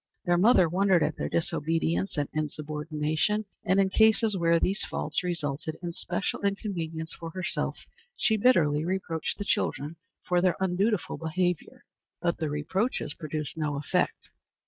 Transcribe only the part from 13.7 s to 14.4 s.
effect.